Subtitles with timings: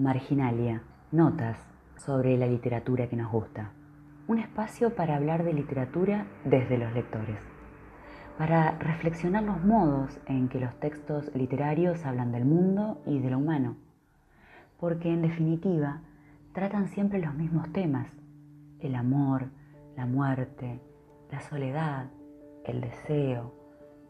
[0.00, 0.80] Marginalia,
[1.12, 1.58] notas
[1.98, 3.72] sobre la literatura que nos gusta.
[4.28, 7.38] Un espacio para hablar de literatura desde los lectores,
[8.38, 13.36] para reflexionar los modos en que los textos literarios hablan del mundo y de lo
[13.36, 13.76] humano,
[14.78, 16.00] porque en definitiva
[16.54, 18.08] tratan siempre los mismos temas,
[18.78, 19.50] el amor,
[19.98, 20.80] la muerte,
[21.30, 22.06] la soledad,
[22.64, 23.52] el deseo,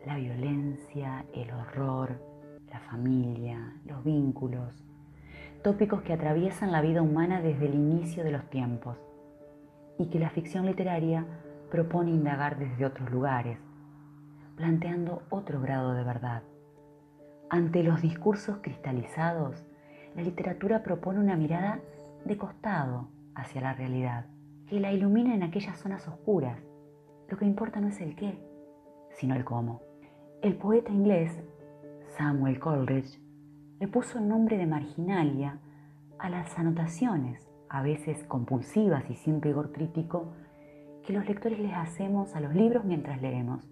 [0.06, 2.22] la violencia, el horror,
[2.70, 4.72] la familia, los vínculos,
[5.62, 8.96] tópicos que atraviesan la vida humana desde el inicio de los tiempos
[9.98, 11.26] y que la ficción literaria
[11.70, 13.58] propone indagar desde otros lugares,
[14.56, 16.42] planteando otro grado de verdad.
[17.50, 19.62] Ante los discursos cristalizados,
[20.16, 21.80] la literatura propone una mirada
[22.24, 24.26] de costado hacia la realidad,
[24.66, 26.58] que la ilumina en aquellas zonas oscuras.
[27.28, 28.38] Lo que importa no es el qué,
[29.10, 29.82] sino el cómo.
[30.42, 31.38] El poeta inglés
[32.16, 33.20] Samuel Coleridge
[33.80, 35.58] le puso el nombre de marginalia
[36.18, 40.34] a las anotaciones, a veces compulsivas y sin rigor crítico,
[41.02, 43.66] que los lectores les hacemos a los libros mientras leemos.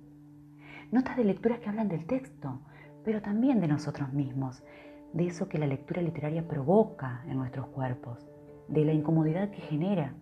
[0.91, 2.59] Notas de lecturas que hablan del texto,
[3.05, 4.65] pero también de nosotros mismos,
[5.13, 8.27] de eso que la lectura literaria provoca en nuestros cuerpos,
[8.67, 10.15] de la incomodidad que genera,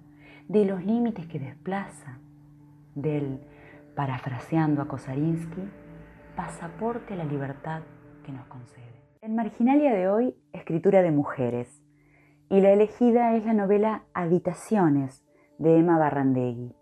[0.49, 2.19] de los límites que desplaza,
[2.97, 3.39] del,
[3.95, 5.63] parafraseando a Kosarinsky,
[6.35, 7.83] pasaporte a la libertad
[8.25, 8.96] que nos concede.
[9.27, 11.83] En Marginalia de hoy, escritura de mujeres,
[12.49, 15.25] y la elegida es la novela Habitaciones
[15.59, 16.77] de Emma Barrandegui,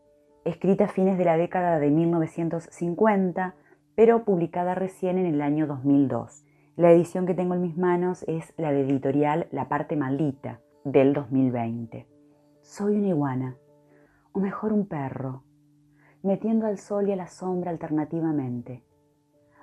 [0.44, 3.54] escrita a fines de la década de 1950,
[3.94, 6.44] pero publicada recién en el año 2002.
[6.76, 11.14] La edición que tengo en mis manos es la de editorial La parte maldita del
[11.14, 12.06] 2020.
[12.60, 13.56] Soy una iguana,
[14.32, 15.44] o mejor un perro,
[16.22, 18.82] metiendo al sol y a la sombra alternativamente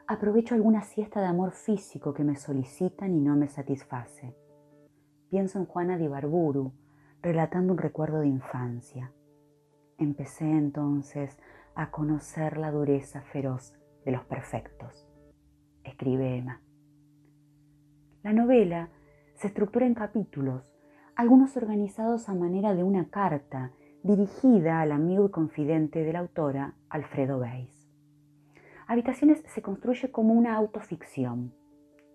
[0.07, 4.35] Aprovecho alguna siesta de amor físico que me solicitan y no me satisface.
[5.29, 6.73] Pienso en Juana de Ibarburu,
[7.21, 9.13] relatando un recuerdo de infancia.
[9.97, 11.37] Empecé entonces
[11.75, 15.07] a conocer la dureza feroz de los perfectos.
[15.83, 16.61] Escribe Emma.
[18.23, 18.89] La novela
[19.35, 20.75] se estructura en capítulos,
[21.15, 23.71] algunos organizados a manera de una carta
[24.03, 27.80] dirigida al amigo y confidente de la autora, Alfredo Weiss.
[28.91, 31.53] Habitaciones se construye como una autoficción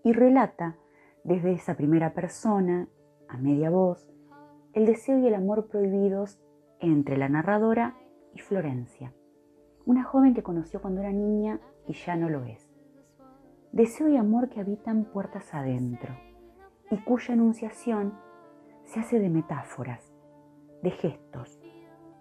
[0.05, 0.77] y relata
[1.25, 2.87] desde esa primera persona,
[3.31, 4.13] a media voz,
[4.75, 6.39] el deseo y el amor prohibidos
[6.79, 7.97] entre la narradora
[8.35, 9.15] y Florencia,
[9.87, 12.71] una joven que conoció cuando era niña y ya no lo es.
[13.73, 16.15] Deseo y amor que habitan puertas adentro
[16.91, 18.13] y cuya enunciación
[18.85, 20.13] se hace de metáforas,
[20.83, 21.59] de gestos,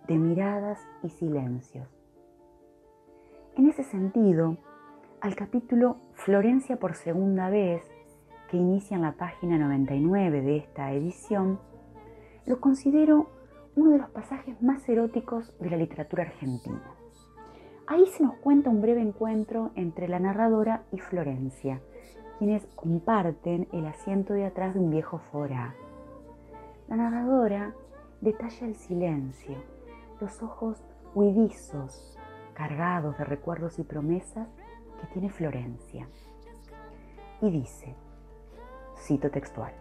[0.07, 1.94] de miradas y silencios,
[3.55, 4.57] en ese sentido,
[5.21, 7.83] al capítulo Florencia por segunda vez,
[8.49, 11.59] que inicia en la página 99 de esta edición,
[12.45, 13.29] lo considero
[13.75, 16.81] uno de los pasajes más eróticos de la literatura argentina.
[17.87, 21.81] Ahí se nos cuenta un breve encuentro entre la narradora y Florencia,
[22.37, 25.75] quienes comparten el asiento de atrás de un viejo fora.
[26.89, 27.73] La narradora
[28.19, 29.55] detalla el silencio,
[30.19, 30.83] los ojos
[31.13, 32.15] huidizos
[32.55, 34.47] cargados de recuerdos y promesas
[34.99, 36.07] que tiene Florencia.
[37.41, 37.95] Y dice,
[38.97, 39.73] cito textual,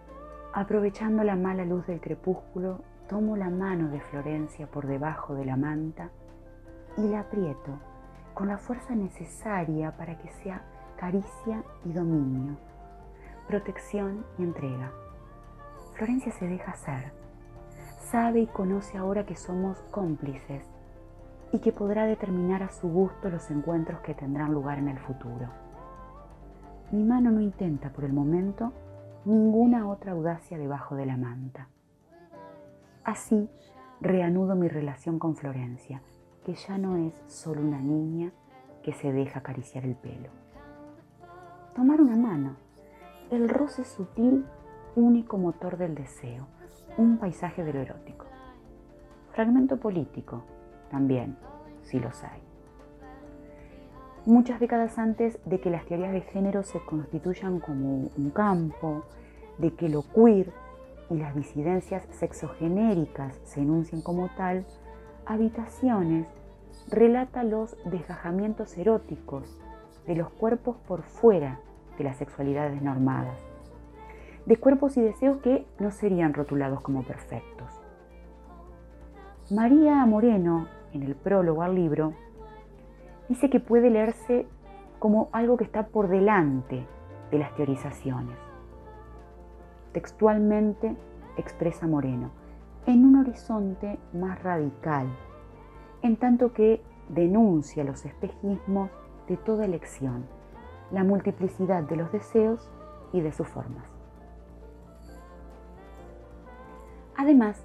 [0.52, 5.56] aprovechando la mala luz del crepúsculo, tomo la mano de Florencia por debajo de la
[5.56, 6.10] manta
[6.98, 7.78] y la aprieto
[8.34, 10.62] con la fuerza necesaria para que sea
[10.98, 12.56] caricia y dominio,
[13.46, 14.91] protección y entrega.
[15.94, 17.12] Florencia se deja hacer,
[18.00, 20.73] sabe y conoce ahora que somos cómplices
[21.54, 25.50] y que podrá determinar a su gusto los encuentros que tendrán lugar en el futuro.
[26.91, 28.72] Mi mano no intenta por el momento
[29.25, 31.69] ninguna otra audacia debajo de la manta.
[33.04, 33.48] Así
[34.00, 36.03] reanudo mi relación con Florencia,
[36.44, 38.32] que ya no es solo una niña
[38.82, 40.31] que se deja acariciar el pelo.
[41.76, 42.56] Tomar una mano,
[43.31, 44.44] el roce sutil,
[44.97, 46.48] único motor del deseo,
[46.98, 48.27] un paisaje de lo erótico.
[49.30, 50.42] Fragmento político,
[50.91, 51.36] también,
[51.83, 52.41] si los hay.
[54.27, 59.04] Muchas décadas antes de que las teorías de género se constituyan como un campo,
[59.59, 60.51] de que lo queer
[61.10, 64.65] y las disidencias sexogenéricas se enuncien como tal,
[65.27, 66.27] Habitaciones
[66.91, 69.59] relata los desgajamientos eróticos
[70.07, 71.60] de los cuerpos por fuera
[71.97, 73.39] de las sexualidades normadas,
[74.45, 77.84] de cuerpos y deseos que no serían rotulados como perfectos.
[79.50, 82.14] María Moreno, en el prólogo al libro,
[83.28, 84.46] dice que puede leerse
[84.98, 86.86] como algo que está por delante
[87.30, 88.38] de las teorizaciones.
[89.92, 90.96] Textualmente
[91.36, 92.30] expresa Moreno,
[92.86, 95.08] en un horizonte más radical,
[96.00, 98.88] en tanto que denuncia los espejismos
[99.28, 100.24] de toda elección,
[100.91, 102.70] la multiplicidad de los deseos
[103.12, 103.84] y de sus formas.
[107.14, 107.62] Además,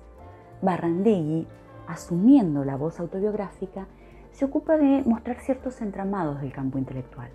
[0.61, 1.47] Barrandegui,
[1.89, 3.87] asumiendo la voz autobiográfica,
[4.31, 7.31] se ocupa de mostrar ciertos entramados del campo intelectual.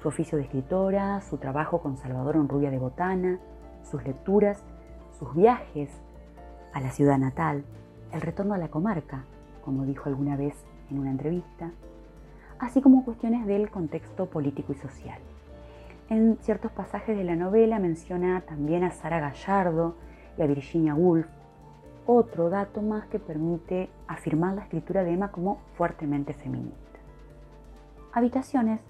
[0.00, 3.40] Su oficio de escritora, su trabajo con Salvador Onrubia de Botana,
[3.82, 4.62] sus lecturas,
[5.18, 5.90] sus viajes
[6.72, 7.64] a la ciudad natal,
[8.12, 9.24] el retorno a la comarca,
[9.64, 10.54] como dijo alguna vez
[10.88, 11.72] en una entrevista,
[12.60, 15.18] así como cuestiones del contexto político y social.
[16.10, 19.96] En ciertos pasajes de la novela menciona también a Sara Gallardo
[20.38, 21.26] y a Virginia Woolf,
[22.10, 26.98] otro dato más que permite afirmar la escritura de Emma como fuertemente feminista.
[28.14, 28.80] Habitaciones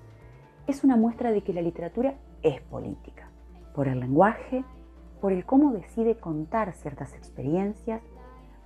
[0.69, 3.29] es una muestra de que la literatura es política,
[3.75, 4.65] por el lenguaje,
[5.21, 8.03] por el cómo decide contar ciertas experiencias,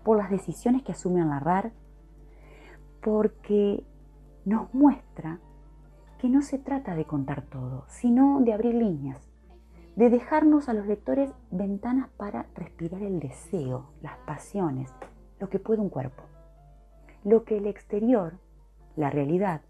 [0.04, 1.72] por las decisiones que asume al narrar,
[3.02, 3.82] porque
[4.44, 5.38] nos muestra
[6.18, 9.31] que no se trata de contar todo, sino de abrir líneas,
[9.96, 14.90] de dejarnos a los lectores ventanas para respirar el deseo, las pasiones,
[15.38, 16.22] lo que puede un cuerpo.
[17.24, 18.38] Lo que el exterior,
[18.96, 19.62] la realidad,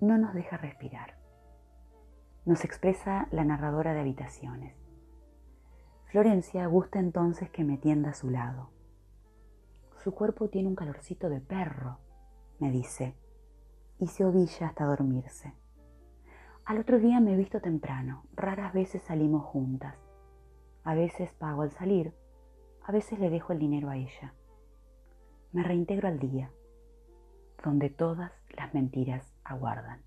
[0.00, 1.16] no nos deja respirar.
[2.44, 4.74] Nos expresa la narradora de habitaciones.
[6.06, 8.70] Florencia gusta entonces que me tienda a su lado.
[10.04, 11.98] Su cuerpo tiene un calorcito de perro,
[12.60, 13.16] me dice,
[13.98, 15.54] y se ovilla hasta dormirse.
[16.66, 19.94] Al otro día me he visto temprano, raras veces salimos juntas.
[20.82, 22.12] A veces pago al salir,
[22.82, 24.34] a veces le dejo el dinero a ella.
[25.52, 26.50] Me reintegro al día,
[27.62, 30.02] donde todas las mentiras aguardan.